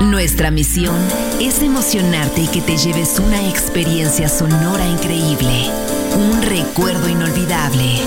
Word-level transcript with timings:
Nuestra 0.00 0.50
misión 0.50 0.96
es 1.40 1.62
emocionarte 1.62 2.42
y 2.42 2.48
que 2.48 2.60
te 2.60 2.76
lleves 2.76 3.18
una 3.18 3.48
experiencia 3.48 4.28
sonora 4.28 4.86
increíble, 4.86 5.70
un 6.16 6.42
recuerdo 6.42 7.08
inolvidable. 7.08 8.00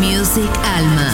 Music 0.00 0.50
Alma, 0.64 1.10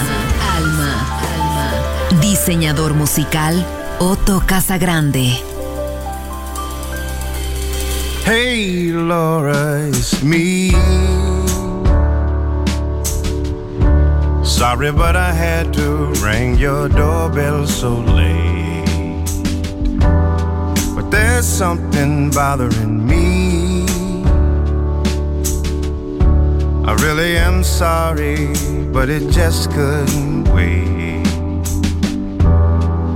Alma, 0.57 1.21
Alma. 1.21 2.21
Diseñador 2.21 2.95
musical 2.95 3.67
Otto 3.99 4.43
Casagrande. 4.45 5.33
Hey 8.27 8.93
Laura, 8.93 9.89
it's 9.89 10.23
me. 10.23 11.38
Sorry, 14.59 14.91
but 14.91 15.15
I 15.15 15.33
had 15.33 15.73
to 15.75 16.13
ring 16.21 16.59
your 16.59 16.89
doorbell 16.89 17.65
so 17.65 17.91
late. 17.91 19.31
But 20.97 21.11
there's 21.13 21.47
something 21.47 22.31
bothering 22.31 23.07
me. 23.07 23.87
I 26.85 26.93
really 27.05 27.37
am 27.37 27.63
sorry, 27.63 28.49
but 28.93 29.09
it 29.09 29.31
just 29.31 29.71
couldn't 29.71 30.53
wait. 30.53 31.23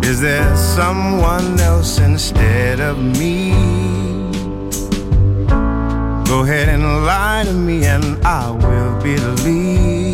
Is 0.08 0.20
there 0.20 0.56
someone 0.56 1.58
else 1.58 1.98
instead 1.98 2.78
of 2.78 2.98
me? 3.18 3.50
Go 6.24 6.44
ahead 6.44 6.68
and 6.68 7.04
lie 7.04 7.42
to 7.44 7.52
me, 7.52 7.84
and 7.84 8.24
I 8.24 8.48
will 8.52 8.94
believe. 9.02 10.11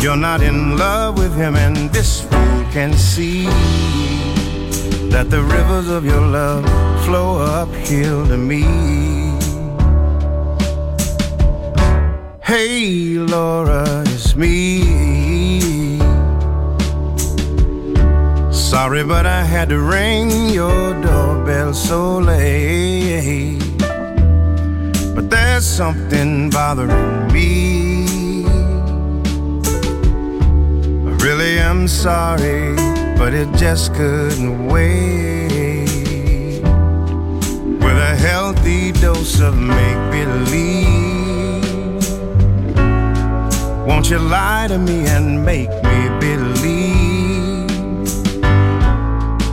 You're 0.00 0.16
not 0.16 0.42
in 0.42 0.78
love 0.78 1.18
with 1.18 1.34
him, 1.34 1.56
and 1.56 1.90
this 1.90 2.20
fool 2.20 2.64
can 2.70 2.92
see 2.92 3.44
that 5.10 5.28
the 5.28 5.42
rivers 5.42 5.88
of 5.88 6.04
your 6.04 6.20
love 6.20 6.64
flow 7.04 7.38
uphill 7.38 8.26
to 8.28 8.36
me. 8.36 8.62
Hey, 12.40 13.18
Laura, 13.18 14.04
it's 14.06 14.36
me. 14.36 15.98
Sorry, 18.52 19.02
but 19.02 19.26
I 19.26 19.42
had 19.42 19.68
to 19.70 19.80
ring 19.80 20.48
your 20.48 20.94
doorbell 21.02 21.74
so 21.74 22.18
late. 22.18 23.58
But 25.14 25.28
there's 25.28 25.66
something 25.66 26.50
bothering 26.50 27.32
me. 27.32 27.87
Am 31.68 31.86
sorry, 31.86 32.74
but 33.18 33.34
it 33.34 33.52
just 33.54 33.92
couldn't 33.92 34.68
wait. 34.68 36.62
With 37.84 37.98
a 38.12 38.16
healthy 38.16 38.92
dose 38.92 39.38
of 39.40 39.54
make 39.54 40.02
believe, 40.10 42.04
won't 43.86 44.08
you 44.08 44.18
lie 44.18 44.66
to 44.68 44.78
me 44.78 45.06
and 45.08 45.44
make 45.44 45.68
me 45.68 46.08
believe 46.20 47.68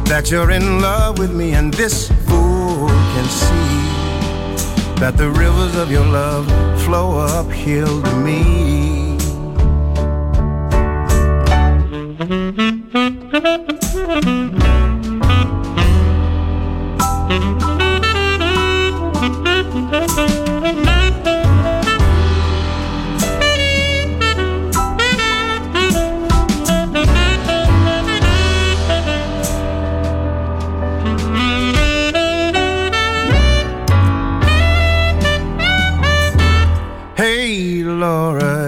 that 0.06 0.32
you're 0.32 0.52
in 0.52 0.80
love 0.82 1.20
with 1.20 1.34
me 1.34 1.54
and 1.54 1.74
this 1.74 2.08
fool 2.28 2.88
can 3.14 3.28
see 3.44 3.76
that 5.02 5.16
the 5.18 5.30
rivers 5.30 5.76
of 5.76 5.92
your 5.92 6.06
love 6.06 6.46
flow 6.84 7.20
uphill 7.20 8.02
to 8.02 8.16
me. 8.18 9.05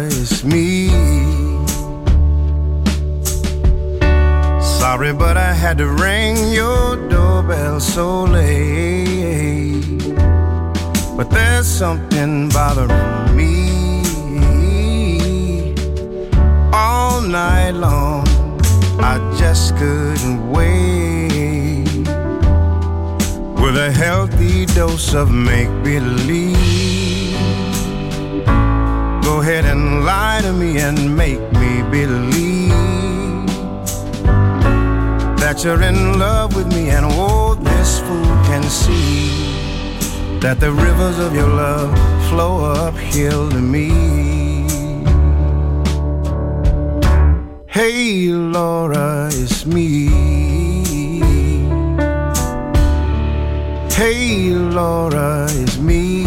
It's 0.02 0.44
me. 0.44 0.90
Sorry, 4.62 5.14
but 5.14 5.38
I 5.38 5.54
had 5.54 5.78
to 5.80 5.88
ring 5.88 6.52
your 6.52 6.96
doorbell 7.10 7.80
so 7.80 8.24
late. 8.24 10.00
But 11.18 11.30
there's 11.30 11.68
something 11.68 12.50
bothering 12.50 13.36
me. 13.36 13.74
All 16.74 17.22
night 17.22 17.72
long, 17.72 18.28
I 19.00 19.18
just 19.38 19.76
couldn't 19.78 20.52
wait. 20.52 21.88
With 23.62 23.78
a 23.78 23.92
healthy 23.92 24.66
dose 24.68 25.14
of 25.14 25.32
make 25.32 25.70
believe. 25.84 26.67
Go 29.38 29.44
ahead 29.44 29.66
and 29.66 30.04
lie 30.04 30.42
to 30.42 30.52
me 30.52 30.80
and 30.80 31.16
make 31.16 31.40
me 31.62 31.84
believe 31.92 32.72
that 35.38 35.64
you're 35.64 35.84
in 35.84 36.18
love 36.18 36.56
with 36.56 36.66
me, 36.74 36.90
and 36.90 37.06
oh, 37.08 37.54
this 37.54 38.00
fool 38.00 38.36
can 38.50 38.64
see 38.64 39.30
that 40.40 40.60
the 40.60 40.72
rivers 40.72 41.20
of 41.20 41.36
your 41.36 41.50
love 41.50 41.94
flow 42.30 42.66
uphill 42.66 43.52
to 43.52 43.62
me. 43.62 43.92
Hey, 47.68 48.30
Laura, 48.30 49.28
it's 49.32 49.68
me. 49.68 50.08
Hey, 53.92 54.50
Laura, 54.50 55.46
it's 55.52 55.78
me. 55.78 56.27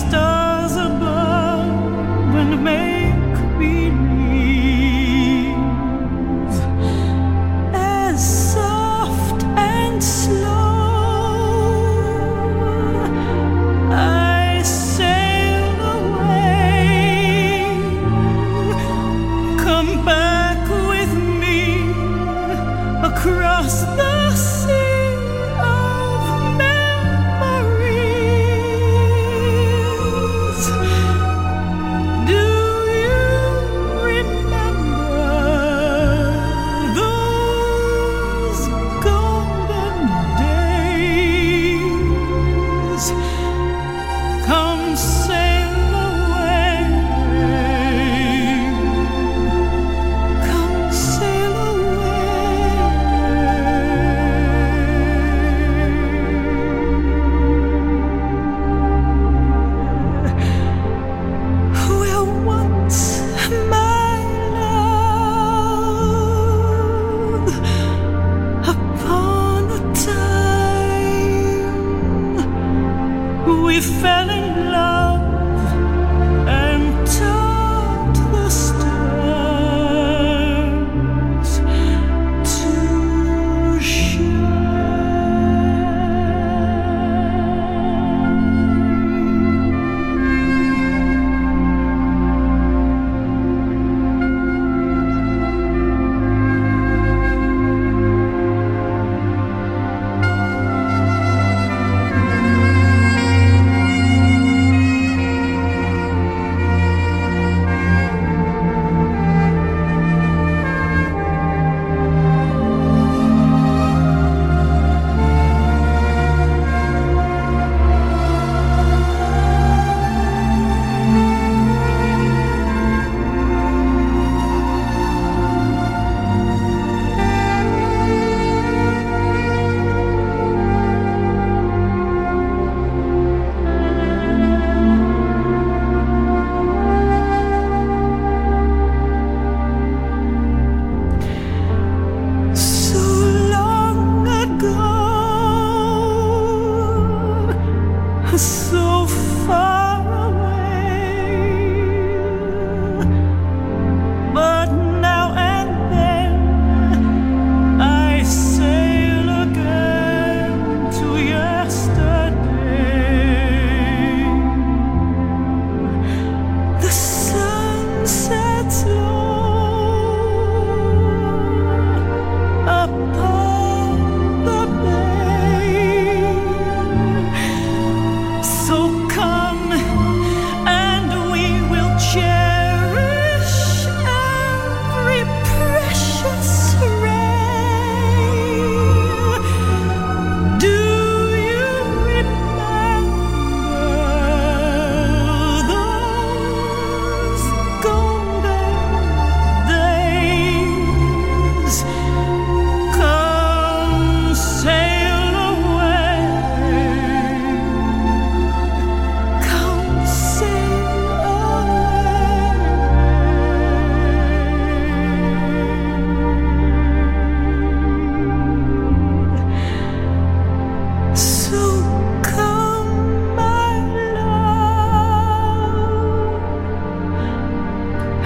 stars 0.00 0.76
above 0.76 1.66
when 2.32 2.62
made 2.62 2.89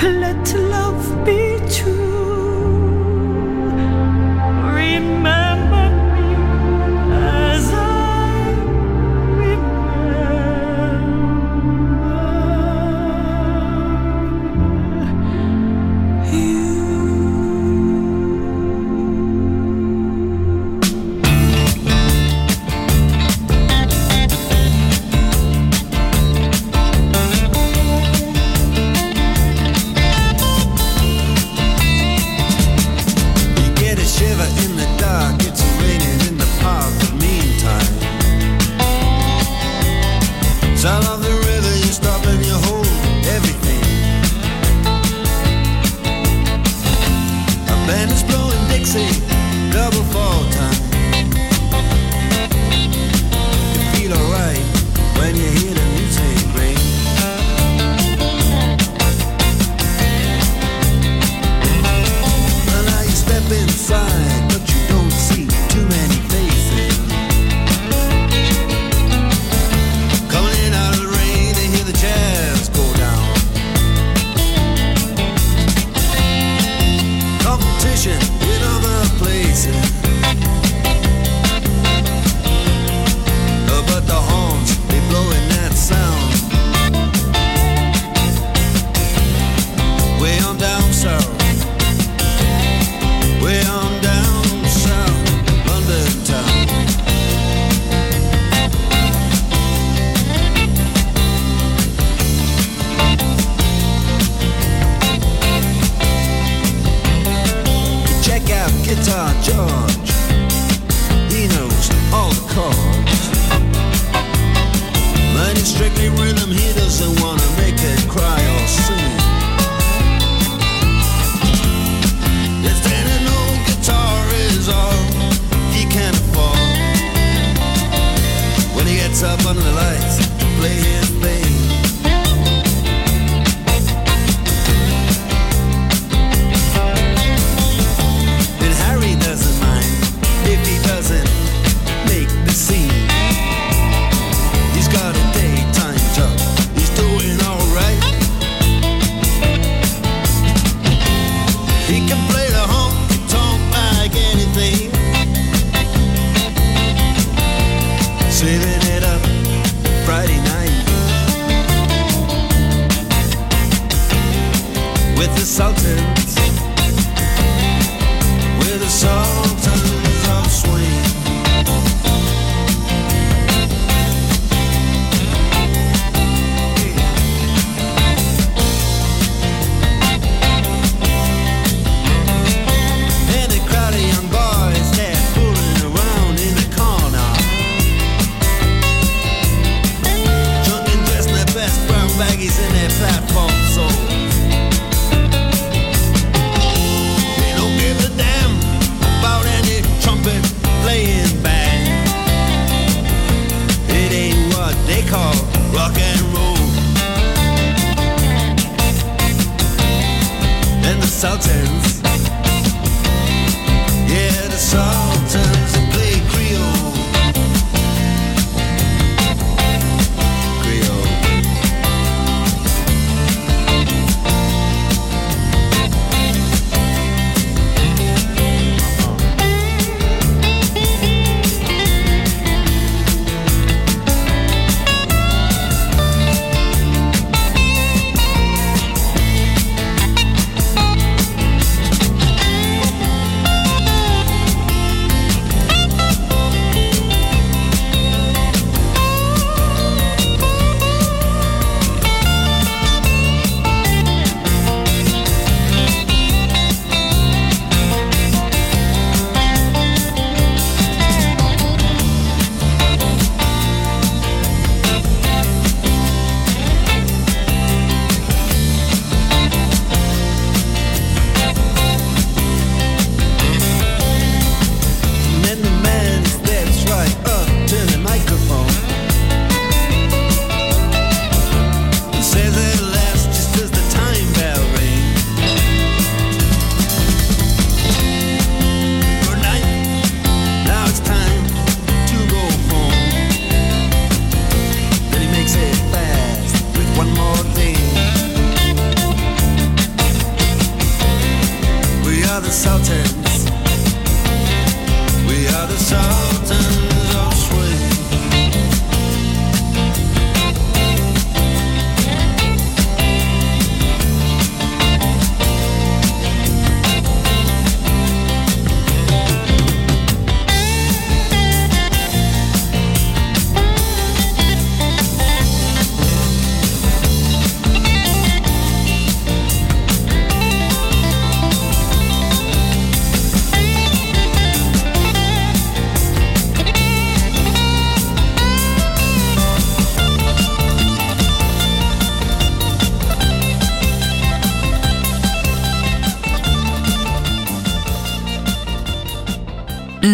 Let 0.02 0.54
love 0.54 1.24
be 1.24 1.58
true. 1.70 2.23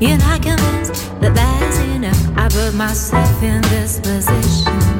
You're 0.00 0.16
not 0.16 0.40
convinced 0.40 0.94
that 1.20 1.34
that 1.34 1.62
is 1.62 1.78
enough. 1.94 2.38
I 2.38 2.48
put 2.48 2.74
myself 2.74 3.42
in 3.42 3.60
this 3.62 4.00
position. 4.00 4.99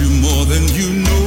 you 0.00 0.08
more 0.08 0.44
than 0.46 0.66
you 0.74 0.92
know. 1.04 1.23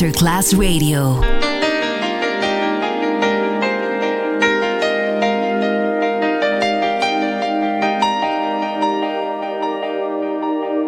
Masterclass 0.00 0.54
Radio. 0.54 1.39